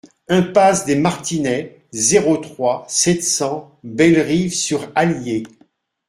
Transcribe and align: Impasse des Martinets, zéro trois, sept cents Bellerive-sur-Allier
Impasse 0.29 0.85
des 0.85 0.95
Martinets, 0.95 1.79
zéro 1.91 2.37
trois, 2.37 2.85
sept 2.89 3.21
cents 3.23 3.77
Bellerive-sur-Allier 3.83 5.43